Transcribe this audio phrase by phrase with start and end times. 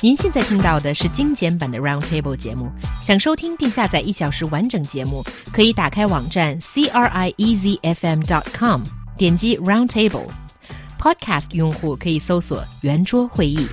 [0.00, 2.70] 您现在听到的是精简版的 Roundtable 节目。
[3.02, 8.82] 想收听并下载一小时完整节目，可以打开网站 c r i e z f m dot com，
[9.16, 13.66] 点击 Roundtable。Podcast 用户可以搜索圆桌会议。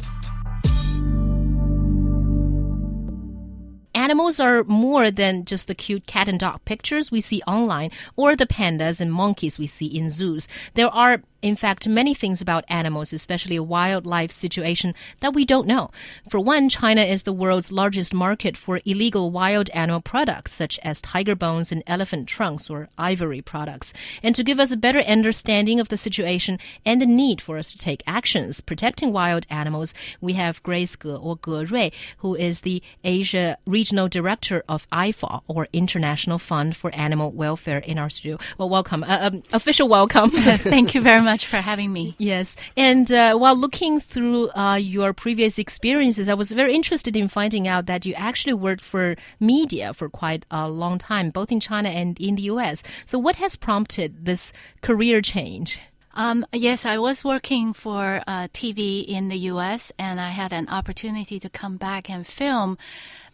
[3.94, 8.36] Animals are more than just the cute cat and dog pictures we see online or
[8.36, 10.46] the pandas and monkeys we see in zoos.
[10.74, 15.69] There are in fact, many things about animals, especially a wildlife situation, that we don't
[15.69, 15.93] know.
[16.29, 21.01] For one, China is the world's largest market for illegal wild animal products, such as
[21.01, 23.93] tiger bones and elephant trunks or ivory products.
[24.25, 27.71] And to give us a better understanding of the situation and the need for us
[27.71, 32.63] to take actions protecting wild animals, we have Grace Ge or Ge Rui, who is
[32.63, 38.37] the Asia Regional Director of IFAW, or International Fund for Animal Welfare, in our studio.
[38.59, 39.05] Well, welcome.
[39.05, 40.31] Uh, um, official welcome.
[40.75, 42.15] Thank you very much much for having me.
[42.19, 42.57] Yes.
[42.77, 47.69] And uh, while looking through uh, your previous experiences, I was very interested in finding
[47.69, 51.91] out that you actually worked for media for quite a long time, both in China
[51.91, 52.83] and in the US.
[53.05, 55.79] So, what has prompted this career change?
[56.15, 59.93] Um, yes, I was working for uh, TV in the U.S.
[59.99, 62.79] and I had an opportunity to come back and film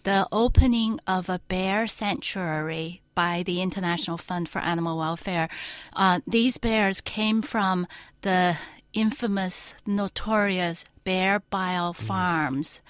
[0.03, 5.49] the opening of a bear sanctuary by the International Fund for Animal Welfare.
[5.93, 7.87] Uh, these bears came from
[8.23, 8.57] the
[8.93, 11.97] infamous, notorious bear bile mm.
[11.97, 12.81] farms,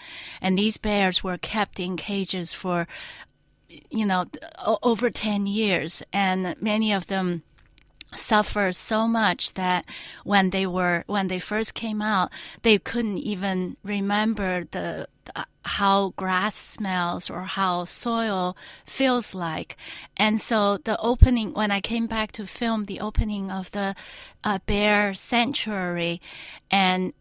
[0.41, 2.87] and these bears were kept in cages for,
[3.91, 4.27] you know,
[4.83, 7.43] over ten years, and many of them
[8.15, 9.85] suffer so much that
[10.25, 12.31] when they were when they first came out
[12.63, 15.07] they couldn't even remember the
[15.65, 19.77] how grass smells or how soil feels like.
[20.17, 23.95] And so the opening, when I came back to film the opening of the
[24.43, 26.21] uh, bear sanctuary,
[26.71, 27.13] and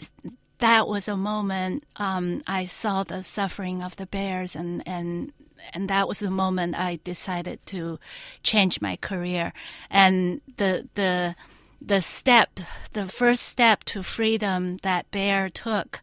[0.59, 5.33] that was a moment um, I saw the suffering of the bears, and and
[5.73, 7.99] and that was the moment I decided to
[8.43, 9.53] change my career.
[9.89, 11.35] And the the
[11.81, 12.59] the step,
[12.93, 16.01] the first step to freedom that Bear took,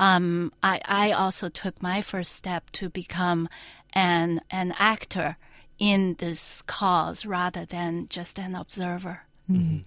[0.00, 3.48] um, I, I also took my first step to become
[3.92, 5.36] an an actor
[5.78, 9.22] in this cause rather than just an observer.
[9.50, 9.78] Mm-hmm.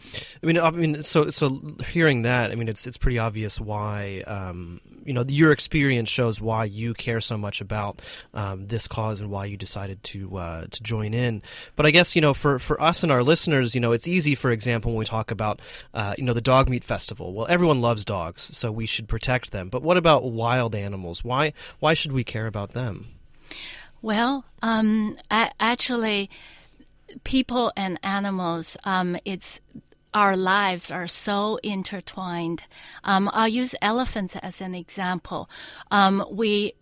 [0.42, 4.24] I mean, I mean, so so hearing that, I mean, it's it's pretty obvious why
[4.26, 8.01] um, you know your experience shows why you care so much about
[8.34, 11.41] um, this cause and why you decided to uh, to join in.
[11.75, 14.35] But I guess you know for for us and our listeners, you know, it's easy,
[14.35, 15.62] for example, when we talk about
[15.94, 17.34] uh, you know the dog meat festival.
[17.34, 19.69] Well, everyone loves dogs, so we should protect them.
[19.69, 21.23] But what about wild animals?
[21.23, 23.07] Why why should we care about them?
[24.01, 26.29] Well, um, actually
[27.23, 29.59] people and animals, um, it's
[30.14, 32.64] our lives are so intertwined.
[33.04, 35.50] Um, I'll use elephants as an example.
[35.90, 36.74] Um, we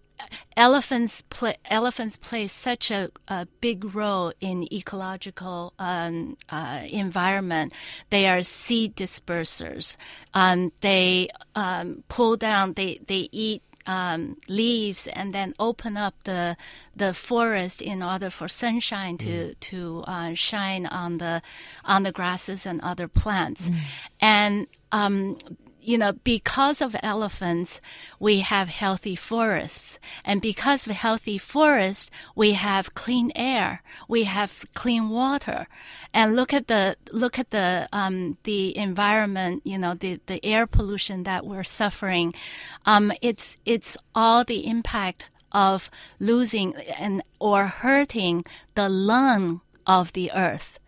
[0.58, 7.74] elephants play elephants play such a, a big role in ecological um, uh, environment.
[8.10, 9.96] They are seed dispersers.
[10.34, 12.74] Um, they um, pull down.
[12.74, 16.58] They they eat um, leaves and then open up the
[16.96, 19.60] the forest in order for sunshine to mm.
[19.60, 21.42] to uh, shine on the
[21.86, 23.78] on the grasses and other plants, mm.
[24.20, 25.38] and um,
[25.82, 27.82] you know, because of elephants,
[28.20, 30.00] we have healthy forests.
[30.24, 33.82] And because of healthy forests, we have clean air.
[34.08, 35.68] We have clean water.
[36.14, 40.68] And look at the, look at the, um, the environment, you know, the, the air
[40.68, 42.34] pollution that we're suffering.
[42.86, 48.44] Um, it's, it's all the impact of losing and, or hurting
[48.76, 50.80] the lung of the earth.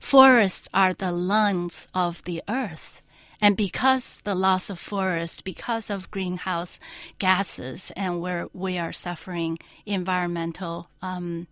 [0.00, 3.02] Forests are the lungs of the earth.
[3.40, 6.80] And because the loss of forest, because of greenhouse
[7.18, 11.46] gases, and where we are suffering environmental um,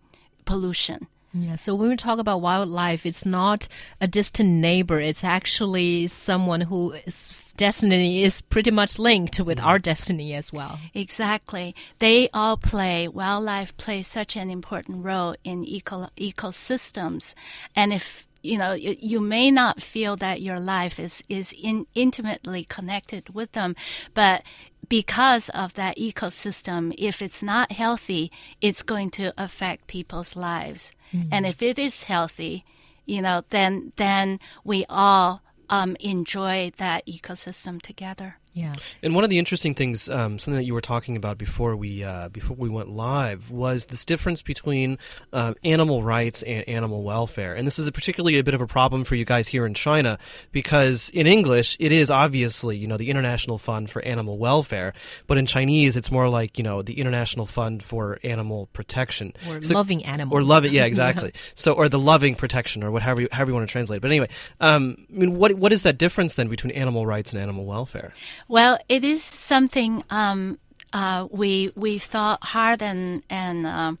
[0.45, 1.07] pollution.
[1.33, 3.67] Yeah, so when we talk about wildlife, it's not
[4.01, 4.99] a distant neighbor.
[4.99, 10.79] It's actually someone whose destiny is pretty much linked with our destiny as well.
[10.93, 11.75] Exactly.
[11.99, 17.33] They all play, wildlife plays such an important role in eco- ecosystems.
[17.75, 21.85] And if you know you, you, may not feel that your life is is in,
[21.95, 23.75] intimately connected with them
[24.13, 24.43] but
[24.89, 28.31] because of that ecosystem if it's not healthy
[28.61, 31.29] it's going to affect people's lives mm-hmm.
[31.31, 32.63] and if it is healthy
[33.05, 38.75] you know then then we all um, enjoy that ecosystem together Yeah.
[39.03, 42.03] And one of the interesting things, um, something that you were talking about before we
[42.03, 44.97] uh, before we went live, was this difference between
[45.31, 47.53] um, animal rights and animal welfare.
[47.53, 49.73] And this is a particularly a bit of a problem for you guys here in
[49.75, 50.17] China
[50.51, 54.93] because in English it is obviously you know the International Fund for Animal Welfare,
[55.27, 59.61] but in Chinese it's more like you know the International Fund for Animal Protection Or
[59.61, 60.33] So- loving animals.
[60.35, 60.71] or love it.
[60.71, 61.31] Yeah, exactly.
[61.53, 63.97] So or the loving protection or whatever you, however you want to translate.
[63.97, 64.01] it.
[64.01, 64.29] But anyway,
[64.61, 68.13] um, I mean, what what is that difference then between animal rights and animal welfare?
[68.47, 70.59] Well, it is something um,
[70.93, 73.99] uh, we we thought hard and and um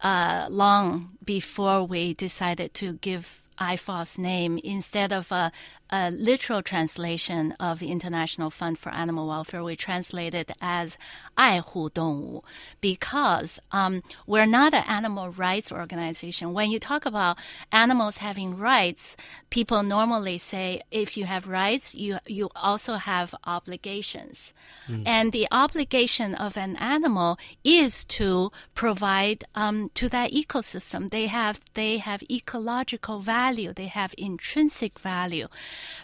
[0.00, 5.52] uh, long before we decided to give IFAW's name instead of a,
[5.90, 9.62] a, literal translation of International Fund for Animal Welfare.
[9.62, 10.96] We translate it as
[11.34, 12.44] 爱护动物
[12.80, 16.52] because um, we're not an animal rights organization.
[16.52, 17.38] When you talk about
[17.70, 19.16] animals having rights,
[19.50, 24.52] people normally say if you have rights, you you also have obligations,
[24.88, 25.02] mm.
[25.06, 31.10] and the obligation of an animal is to provide um, to that ecosystem.
[31.10, 35.48] They have they have ecological value they have intrinsic value,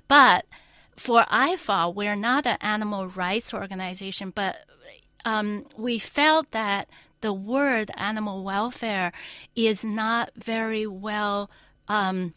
[0.07, 0.45] but
[0.97, 4.57] for IFAW, we're not an animal rights organization, but
[5.25, 6.89] um, we felt that
[7.21, 9.13] the word animal welfare
[9.55, 11.51] is not very well
[11.89, 12.35] um,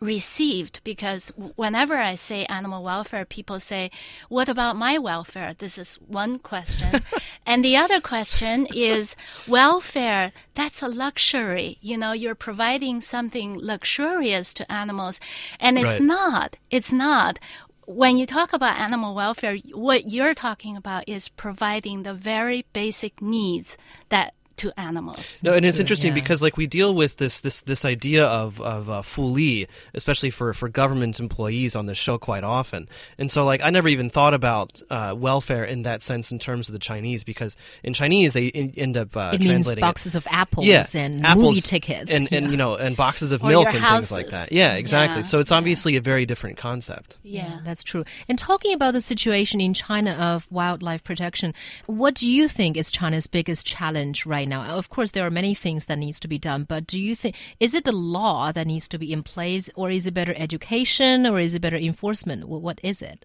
[0.00, 3.90] received because whenever I say animal welfare, people say,
[4.28, 5.54] What about my welfare?
[5.56, 7.02] This is one question.
[7.46, 9.16] and the other question is,
[9.46, 11.78] Welfare, that's a luxury.
[11.80, 15.20] You know, you're providing something luxurious to animals.
[15.60, 16.02] And it's Right.
[16.02, 16.56] not.
[16.70, 17.38] It's not
[17.86, 23.22] when you talk about animal welfare, what you're talking about is providing the very basic
[23.22, 23.78] needs
[24.08, 25.40] that to animals.
[25.42, 26.22] No, and it's interesting yeah.
[26.22, 30.52] because like we deal with this this this idea of of uh, fuli, especially for
[30.54, 32.88] for government employees on this show quite often.
[33.18, 36.68] And so like I never even thought about uh, welfare in that sense in terms
[36.68, 40.14] of the Chinese because in Chinese they in, end up uh, it means translating boxes
[40.14, 42.10] of apples yeah, and apples movie tickets.
[42.10, 42.50] and and Yeah.
[42.50, 44.52] you know and boxes of Or milk your and things like that.
[44.52, 45.18] Yeah, exactly.
[45.18, 45.56] Yeah, So it's yeah.
[45.56, 47.16] obviously a very different concept.
[47.22, 47.60] Yeah.
[47.64, 48.04] that's true.
[48.28, 51.54] And talking about the situation in China of wildlife protection,
[51.86, 54.62] what do you think is China's biggest challenge right now?
[54.62, 57.36] Of course, there are many things that needs to be done, but do you think
[57.60, 61.26] is it the law that needs to be in place, or is it better education,
[61.26, 62.48] or is it better enforcement?
[62.48, 63.24] What is it?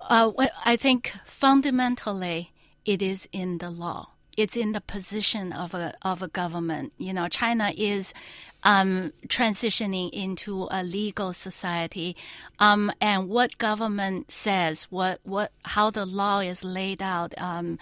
[0.00, 2.52] Uh, what I think fundamentally
[2.84, 4.08] it is in the law.
[4.36, 6.94] It's in the position of a of a government.
[6.96, 8.14] You know, China is
[8.62, 12.16] um, transitioning into a legal society,
[12.58, 17.34] um, and what government says, what what how the law is laid out.
[17.36, 17.78] Um,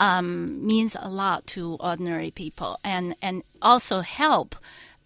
[0.00, 4.56] um, means a lot to ordinary people, and and also help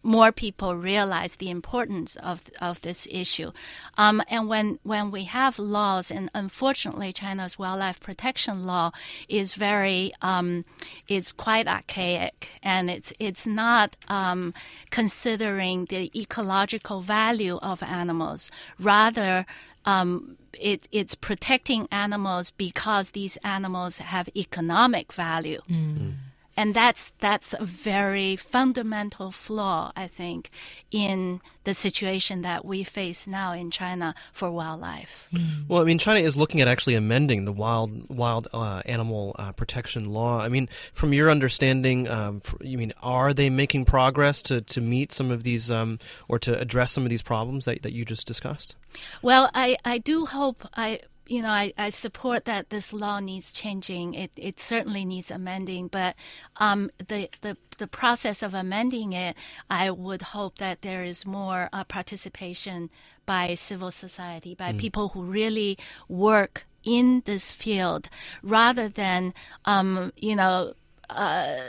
[0.04, 3.50] more people realize the importance of of this issue.
[3.96, 8.92] Um, and when when we have laws, and unfortunately, China's wildlife protection law
[9.28, 10.64] is very um,
[11.08, 14.54] is quite archaic, and it's it's not um,
[14.90, 18.50] considering the ecological value of animals.
[18.78, 19.46] Rather.
[19.86, 25.98] Um, it, it's protecting animals because these animals have economic value mm.
[25.98, 26.14] Mm.
[26.56, 30.50] And that's that's a very fundamental flaw i think
[30.90, 35.28] in the situation that we face now in china for wildlife
[35.68, 39.52] Well, I mean, China is looking at actually amending the wild wild uh, animal uh,
[39.52, 40.40] protection law.
[40.40, 45.12] I mean, from your understanding, um, you mean are they making progress to, to meet
[45.12, 45.98] some of these um,
[46.28, 48.76] or to address some of these problems that, that you just discussed?
[49.22, 53.52] well i i do hope i you know, I, I support that this law needs
[53.52, 54.14] changing.
[54.14, 56.16] It, it certainly needs amending, but
[56.56, 59.36] um, the, the the process of amending it,
[59.68, 62.90] I would hope that there is more uh, participation
[63.26, 65.76] by civil society, by people who really
[66.08, 68.08] work in this field,
[68.42, 69.34] rather than
[69.64, 70.74] um, you know.
[71.10, 71.60] Uh,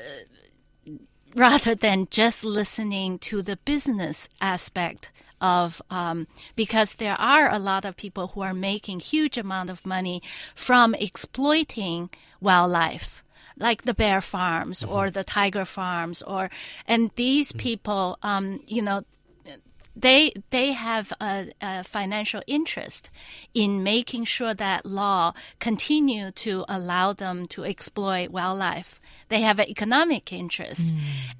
[1.35, 5.11] rather than just listening to the business aspect
[5.41, 9.85] of um, because there are a lot of people who are making huge amount of
[9.85, 10.21] money
[10.55, 12.09] from exploiting
[12.41, 13.23] wildlife
[13.57, 16.49] like the bear farms or the tiger farms or
[16.87, 19.03] and these people um, you know
[19.95, 23.09] they they have a, a financial interest
[23.53, 28.99] in making sure that law continue to allow them to exploit wildlife.
[29.29, 30.93] They have an economic interest,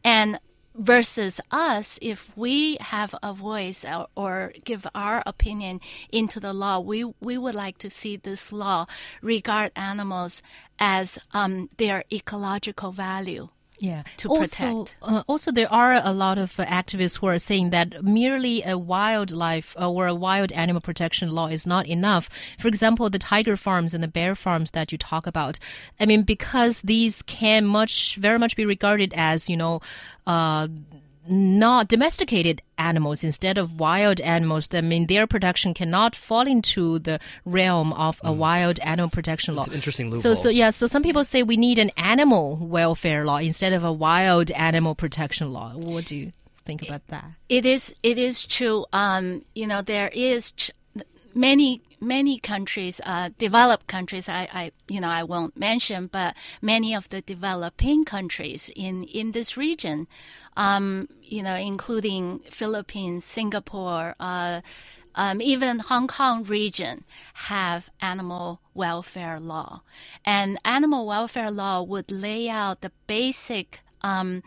[0.03, 0.39] and
[0.75, 5.79] versus us, if we have a voice or, or give our opinion
[6.11, 8.85] into the law, we we would like to see this law
[9.21, 10.41] regard animals
[10.79, 14.03] as um, their ecological value Yeah.
[14.17, 14.95] to also, protect.
[15.01, 18.77] Uh, also, there are a lot of uh, activists who are saying that merely a
[18.77, 22.29] wildlife uh, or a wild animal protection law is not enough.
[22.59, 25.59] For example, the tiger farms and the bear farms that you talk about.
[25.99, 29.81] I mean, because these can much, very much be regarded as, you know,
[30.25, 30.67] uh,
[31.27, 34.67] not domesticated animals instead of wild animals.
[34.71, 39.63] I mean, their production cannot fall into the realm of a wild animal protection law.
[39.63, 40.43] It's an interesting So, loophole.
[40.43, 40.69] so yeah.
[40.69, 44.95] So some people say we need an animal welfare law instead of a wild animal
[44.95, 45.71] protection law.
[45.75, 46.31] What do you
[46.65, 47.25] think about that?
[47.49, 48.85] It is it is true.
[48.93, 50.71] Um, you know, there is ch-
[51.33, 54.29] many many countries, uh, developed countries.
[54.29, 59.31] I, I you know I won't mention, but many of the developing countries in in
[59.31, 60.07] this region,
[60.57, 64.15] um, you know, including Philippines, Singapore.
[64.19, 64.61] Uh,
[65.17, 69.81] um, even Hong Kong region have animal welfare law,
[70.25, 74.43] and animal welfare law would lay out the basic um,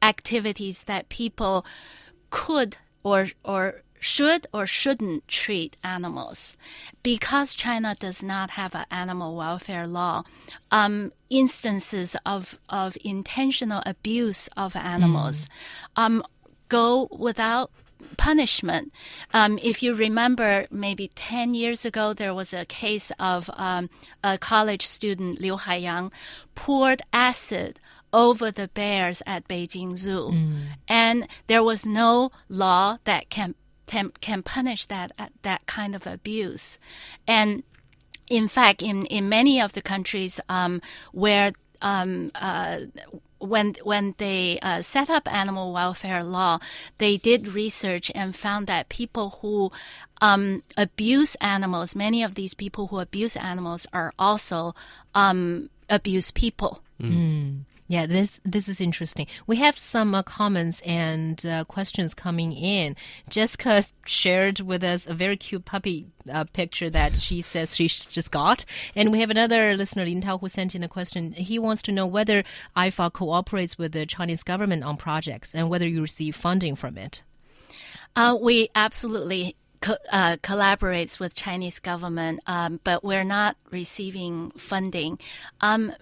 [0.00, 1.66] activities that people
[2.30, 6.56] could or or should or shouldn't treat animals.
[7.02, 10.24] Because China does not have an animal welfare law,
[10.70, 15.48] um, instances of, of intentional abuse of animals
[15.96, 16.22] um,
[16.68, 17.70] go without
[18.16, 18.92] punishment.
[19.32, 23.88] Um, if you remember, maybe 10 years ago, there was a case of um,
[24.24, 26.10] a college student, Liu Haiyang,
[26.56, 27.78] poured acid
[28.12, 30.32] over the bears at Beijing Zoo.
[30.88, 33.54] And there was no law that can,
[33.92, 36.78] can, can punish that, that kind of abuse.
[37.28, 37.62] And
[38.28, 40.80] in fact, in, in many of the countries um,
[41.12, 42.78] where um, uh,
[43.38, 46.60] when when they uh, set up animal welfare law,
[46.98, 49.72] they did research and found that people who
[50.20, 54.74] um, abuse animals, many of these people who abuse animals are also
[55.14, 56.80] um, abuse people.
[57.92, 59.26] Yeah, this this is interesting.
[59.46, 62.96] We have some uh, comments and uh, questions coming in.
[63.28, 68.30] Jessica shared with us a very cute puppy uh, picture that she says she just
[68.30, 68.64] got,
[68.96, 71.32] and we have another listener, Lin Tao, who sent in a question.
[71.32, 72.44] He wants to know whether
[72.74, 77.22] IFAW cooperates with the Chinese government on projects and whether you receive funding from it.
[78.16, 85.18] Uh, we absolutely co- uh, collaborates with Chinese government, um, but we're not receiving funding.
[85.60, 85.92] Um,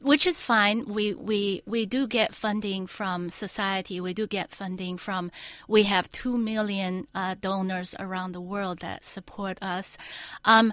[0.00, 0.84] which is fine.
[0.86, 4.00] We, we, we do get funding from society.
[4.00, 5.30] We do get funding from,
[5.66, 9.98] we have 2 million uh, donors around the world that support us.
[10.44, 10.72] Um,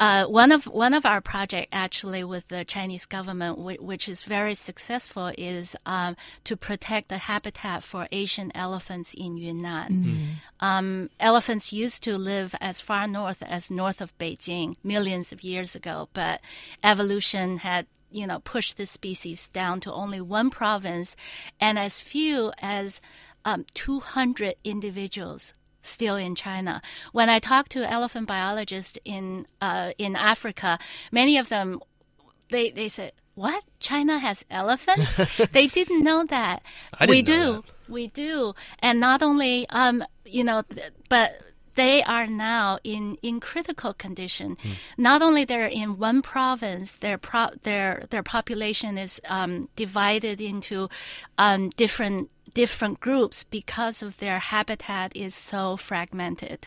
[0.00, 4.22] uh, one of one of our project actually with the Chinese government, whi- which is
[4.22, 9.88] very successful, is um, to protect the habitat for Asian elephants in Yunnan.
[10.60, 15.74] Um, elephants used to live as far north as north of Beijing millions of years
[15.74, 16.40] ago, but
[16.84, 21.16] evolution had you know push this species down to only one province,
[21.60, 23.00] and as few as
[23.44, 26.82] um, 200 individuals still in China.
[27.12, 30.78] When I talk to elephant biologists in uh, in Africa,
[31.10, 31.80] many of them
[32.50, 33.64] they they said, "What?
[33.80, 35.20] China has elephants?"
[35.52, 36.62] they didn't know that.
[36.94, 40.62] I we didn't know do, we do, and not only um, you know,
[41.08, 41.32] but
[41.78, 44.56] they are now in, in critical condition.
[44.96, 50.88] Not only they're in one province, their pro- their their population is um, divided into
[51.38, 56.66] um, different different groups because of their habitat is so fragmented.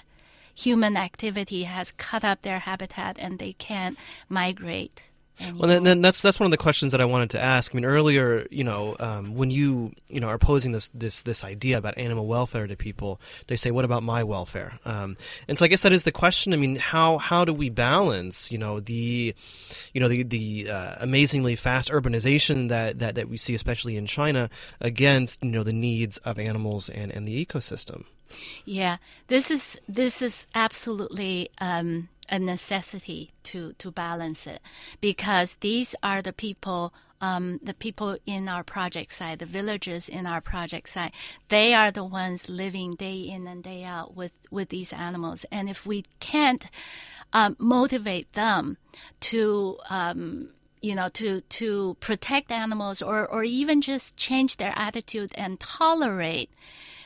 [0.56, 3.98] Human activity has cut up their habitat and they can't
[4.30, 5.11] migrate.
[5.56, 7.74] Well, then, that's that's one of the questions that I wanted to ask.
[7.74, 11.44] I mean, earlier, you know, um, when you you know are posing this this this
[11.44, 15.18] idea about animal welfare to people, they say, "What about my welfare?" Um,
[15.48, 16.54] and so I guess that is the question.
[16.54, 19.34] I mean, how how do we balance, you know, the
[19.94, 24.06] you know the the uh, amazingly fast urbanization that, that that we see, especially in
[24.06, 28.06] China, against you know the needs of animals and and the ecosystem.
[28.66, 34.62] Yeah, this is this is absolutely um, a necessity to to balance it
[35.00, 36.94] because these are the people.
[37.24, 41.14] Um, the people in our project site, the villagers in our project site,
[41.50, 45.46] they are the ones living day in and day out with, with these animals.
[45.52, 46.66] And if we can't
[47.32, 48.78] um, motivate them
[49.20, 50.50] to um,
[50.82, 56.50] you know, to to protect animals, or or even just change their attitude and tolerate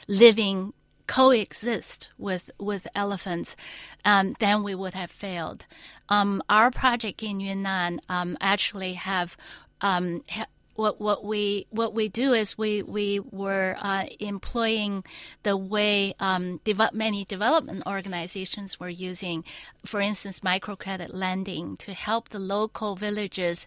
[0.07, 0.73] living
[1.07, 3.55] coexist with with elephants,
[4.03, 5.65] um, then we would have failed.
[6.09, 9.37] Um, our project in Yunnan um, actually have.
[9.81, 15.03] Um, ha- what what we what we do is we we were uh, employing
[15.43, 16.59] the way um,
[16.93, 19.43] many development organizations were using,
[19.85, 23.65] for instance, microcredit lending to help the local villages.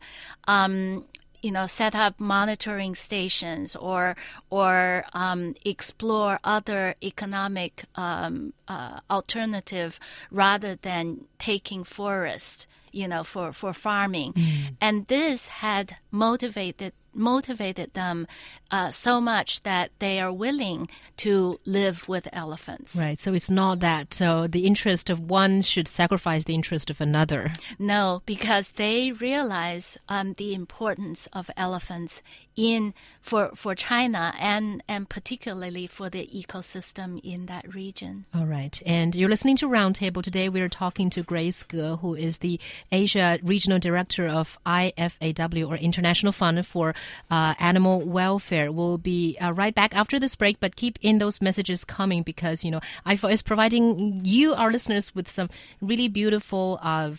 [1.40, 4.16] You know, set up monitoring stations or
[4.50, 13.52] or um, explore other economic um, uh, alternative rather than taking forest, you know, for
[13.52, 14.34] for farming,
[14.80, 18.26] and this had motivated motivated them
[18.70, 20.86] uh, so much that they are willing
[21.16, 22.96] to live with elephants.
[22.96, 23.20] Right.
[23.20, 27.52] So it's not that uh, the interest of one should sacrifice the interest of another.
[27.78, 32.22] No, because they realize um, the importance of elephants
[32.58, 38.26] in for for China and and particularly for the ecosystem in that region.
[38.34, 38.82] All right.
[38.84, 40.48] And you're listening to Roundtable today.
[40.48, 42.58] We're talking to Grace Ge, who is the
[42.90, 46.94] Asia Regional Director of IFAW or International Fund for
[47.30, 48.70] uh, Animal Welfare.
[48.72, 52.64] We'll be uh, right back after this break, but keep in those messages coming because
[52.64, 55.48] you know IFAW is providing you, our listeners, with some
[55.80, 57.12] really beautiful uh,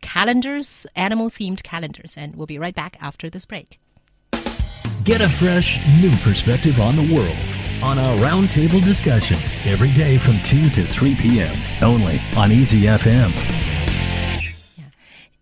[0.00, 3.78] calendars, animal themed calendars, and we'll be right back after this break.
[5.04, 7.36] Get a fresh, new perspective on the world
[7.82, 11.54] on our roundtable discussion every day from 2 to 3 p.m.
[11.82, 13.67] only on EZFM.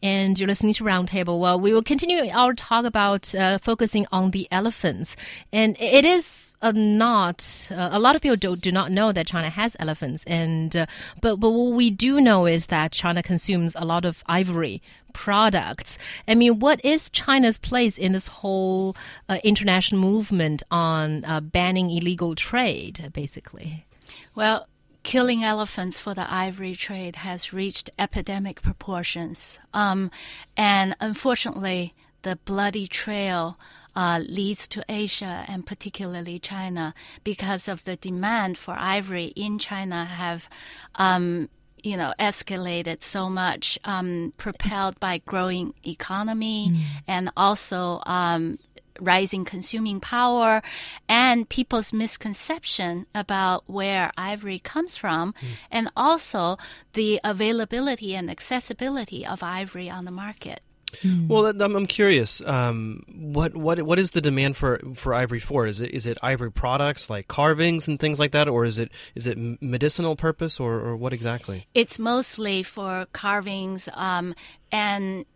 [0.02, 1.40] And you're listening to Roundtable.
[1.40, 5.16] Well, we will continue our talk about uh, focusing on the elephants.
[5.52, 9.26] And it is uh, not uh, a lot of people do, do not know that
[9.26, 10.86] China has elephants, and uh,
[11.20, 15.98] but but what we do know is that China consumes a lot of ivory products.
[16.26, 18.96] I mean, what is China's place in this whole
[19.28, 23.86] uh, international movement on banning illegal trade, basically?
[24.34, 24.66] Well,
[25.06, 29.60] killing elephants for the ivory trade has reached epidemic proportions.
[29.72, 30.10] Um,
[30.56, 33.56] and unfortunately, the bloody trail
[33.94, 40.04] uh, leads to Asia and particularly China because of the demand for ivory in China
[40.04, 40.48] have.
[40.96, 41.48] Um,
[41.82, 46.82] you know, escalated so much, um, propelled by growing economy mm.
[47.06, 48.58] and also um,
[49.00, 50.62] rising consuming power
[51.08, 55.48] and people's misconception about where ivory comes from, mm.
[55.70, 56.56] and also
[56.92, 60.60] the availability and accessibility of ivory on the market.
[61.02, 61.28] Mm.
[61.28, 62.40] Well, I'm curious.
[62.42, 65.66] Um, what what what is the demand for for ivory for?
[65.66, 68.90] Is it is it ivory products like carvings and things like that, or is it
[69.14, 71.66] is it medicinal purpose, or, or what exactly?
[71.74, 74.34] It's mostly for carvings um,
[74.72, 75.26] and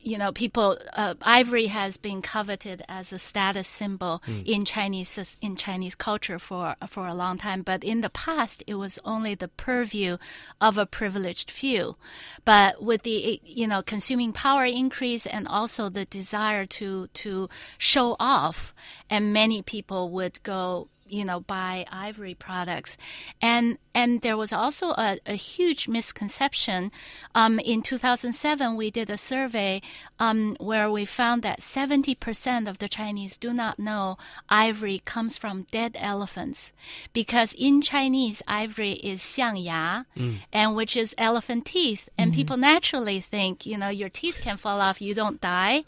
[0.00, 4.44] you know, people uh, ivory has been coveted as a status symbol mm.
[4.44, 7.62] in Chinese in Chinese culture for for a long time.
[7.62, 10.18] But in the past, it was only the purview
[10.60, 11.96] of a privileged few.
[12.44, 18.16] But with the you know consuming power increase and also the desire to to show
[18.18, 18.74] off,
[19.08, 22.96] and many people would go you know, buy ivory products.
[23.40, 26.90] And and there was also a, a huge misconception.
[27.34, 29.82] Um, in 2007, we did a survey
[30.18, 34.16] um, where we found that 70% of the Chinese do not know
[34.48, 36.72] ivory comes from dead elephants,
[37.12, 40.38] because in Chinese, ivory is xiangya, mm.
[40.52, 42.36] and which is elephant teeth, and mm-hmm.
[42.36, 45.84] people naturally think, you know, your teeth can fall off, you don't die,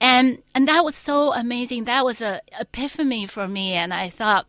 [0.00, 1.84] and and that was so amazing.
[1.84, 4.46] That was a epiphany for me, and I thought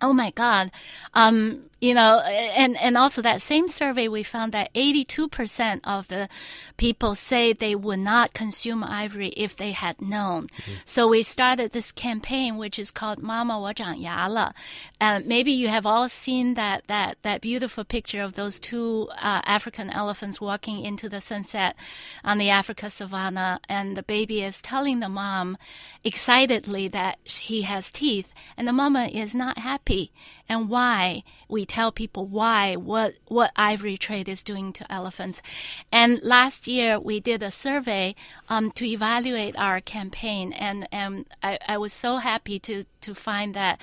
[0.00, 0.70] Oh my God.
[1.14, 6.28] Um, you know and and also that same survey we found that 82% of the
[6.76, 10.48] people say they would not consume ivory if they had known.
[10.48, 10.72] Mm-hmm.
[10.84, 14.52] so we started this campaign which is called mama wo zhang ya
[15.00, 19.42] uh, maybe you have all seen that that that beautiful picture of those two uh,
[19.44, 21.76] african elephants walking into the sunset
[22.24, 25.56] on the africa savannah and the baby is telling the mom
[26.04, 30.12] excitedly that he has teeth and the mama is not happy.
[30.48, 31.24] And why?
[31.48, 35.42] We tell people why, what, what ivory trade is doing to elephants.
[35.90, 38.14] And last year we did a survey
[38.48, 43.54] um, to evaluate our campaign, and, and I, I was so happy to, to find
[43.54, 43.80] that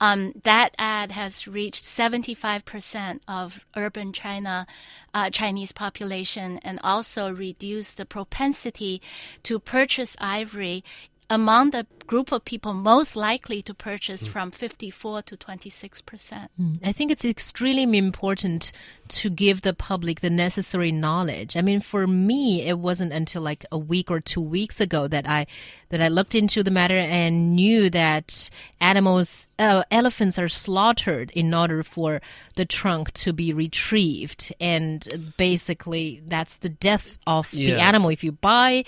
[0.00, 4.66] um, that ad has reached 75% of urban China
[5.14, 9.00] uh, Chinese population and also reduced the propensity
[9.44, 10.84] to purchase ivory
[11.30, 14.32] among the group of people most likely to purchase mm.
[14.32, 16.50] from 54 to 26 percent.
[16.60, 16.78] Mm.
[16.84, 18.72] I think it's extremely important
[19.08, 21.56] to give the public the necessary knowledge.
[21.56, 25.28] I mean, for me, it wasn't until like a week or two weeks ago that
[25.28, 25.46] I
[25.88, 31.54] that I looked into the matter and knew that animals, uh, elephants, are slaughtered in
[31.54, 32.20] order for
[32.56, 37.74] the trunk to be retrieved, and basically that's the death of yeah.
[37.74, 38.10] the animal.
[38.10, 38.84] If you buy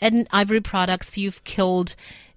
[0.00, 1.94] an ivory products, you've killed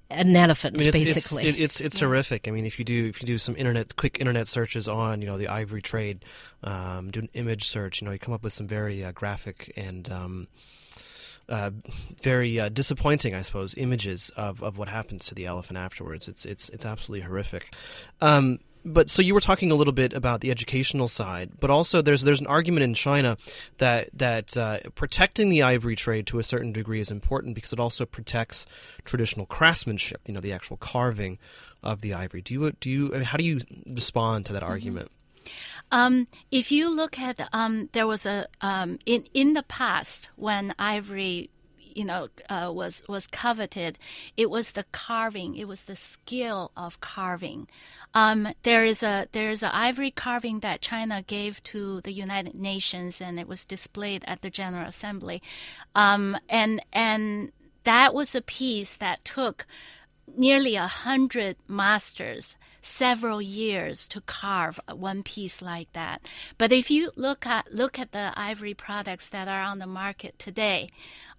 [0.09, 1.47] an elephant, I mean, it's, basically.
[1.47, 2.01] It's it's, it's yes.
[2.01, 2.47] horrific.
[2.47, 5.27] I mean, if you do if you do some internet quick internet searches on you
[5.27, 6.23] know the ivory trade,
[6.63, 9.73] um, do an image search, you know, you come up with some very uh, graphic
[9.75, 10.47] and um,
[11.49, 11.71] uh,
[12.21, 16.27] very uh, disappointing, I suppose, images of, of what happens to the elephant afterwards.
[16.27, 17.73] It's it's it's absolutely horrific.
[18.21, 22.01] Um, but so you were talking a little bit about the educational side, but also
[22.01, 23.37] there's there's an argument in China
[23.77, 27.79] that that uh, protecting the ivory trade to a certain degree is important because it
[27.79, 28.65] also protects
[29.05, 30.21] traditional craftsmanship.
[30.25, 31.39] You know, the actual carving
[31.81, 32.41] of the ivory.
[32.41, 34.71] Do you do you I mean, how do you respond to that mm-hmm.
[34.71, 35.11] argument?
[35.91, 40.73] Um, if you look at, um, there was a um, in in the past when
[40.79, 41.49] ivory
[41.95, 43.97] you know uh, was was coveted
[44.37, 47.67] it was the carving it was the skill of carving.
[48.13, 52.55] Um, there is a there is an ivory carving that China gave to the United
[52.55, 55.41] Nations and it was displayed at the General Assembly.
[55.95, 57.51] Um, and and
[57.83, 59.65] that was a piece that took
[60.35, 66.21] nearly a hundred masters several years to carve one piece like that.
[66.57, 70.37] But if you look at look at the ivory products that are on the market
[70.37, 70.89] today,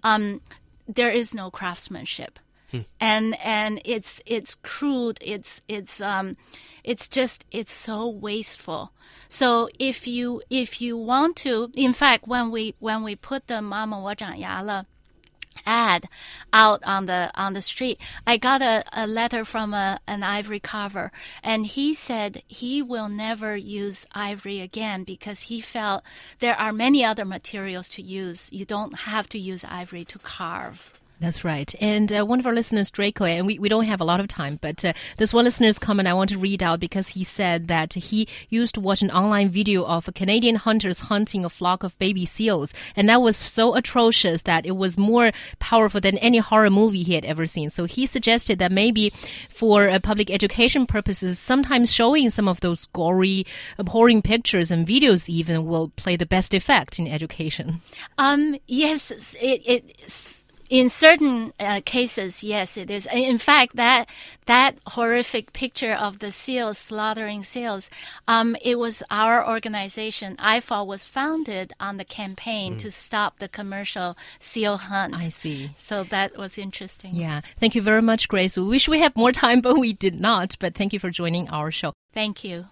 [0.03, 0.41] um,
[0.87, 2.39] there is no craftsmanship.
[2.71, 2.81] Hmm.
[3.01, 5.19] And and it's it's crude.
[5.21, 6.37] It's it's um,
[6.83, 8.93] it's just it's so wasteful.
[9.29, 13.63] So if you if you want to, in fact, when we when we put the
[13.63, 14.87] Mama Wo yala
[15.67, 16.09] ad
[16.53, 18.01] out on the on the street.
[18.27, 21.13] I got a, a letter from a, an ivory carver,
[21.43, 26.03] and he said he will never use ivory again because he felt
[26.41, 28.53] there are many other materials to use.
[28.53, 30.93] You don't have to use ivory to carve.
[31.21, 31.73] That's right.
[31.81, 34.29] And uh, one of our listeners, Draco, and we, we don't have a lot of
[34.29, 37.69] time, but uh, this one listener's comment I want to read out because he said
[37.69, 41.83] that he used to watch an online video of a Canadian hunters hunting a flock
[41.83, 42.75] of baby seals.
[42.97, 47.15] And that was so atrocious that it was more powerful than any horror movie he
[47.15, 47.71] had ever seen.
[47.71, 49.13] So he suggested that maybe
[49.49, 53.47] for uh, public education purposes, sometimes showing some of those gory,
[53.79, 57.83] abhorring pictures and videos even will play the best effect in education.
[58.19, 60.34] Um, yes, it, it
[60.71, 63.07] in certain uh, cases, yes, it is.
[63.13, 64.09] In fact, that
[64.47, 67.91] that horrific picture of the seals slaughtering seals,
[68.29, 70.37] um, it was our organization.
[70.37, 72.79] IFAW was founded on the campaign mm.
[72.79, 75.15] to stop the commercial seal hunt.
[75.15, 75.71] I see.
[75.79, 77.15] So that was interesting.
[77.15, 77.41] Yeah.
[77.59, 78.57] Thank you very much, Grace.
[78.57, 80.57] We wish we had more time, but we did not.
[80.59, 81.93] But thank you for joining our show.
[82.13, 82.67] Thank you.